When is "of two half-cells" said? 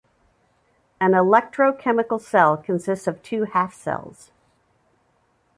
3.05-4.31